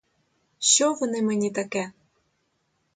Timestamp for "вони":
0.93-1.21